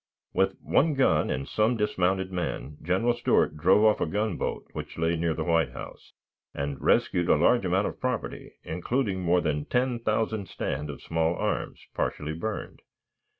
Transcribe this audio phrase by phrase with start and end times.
[0.33, 5.15] With one gun and some dismounted men General Stuart drove off a gunboat, which lay
[5.15, 6.13] near the White House,
[6.55, 11.35] and rescued a large amount of property, including more than ten thousand stand of small
[11.35, 12.81] arms, partially burned.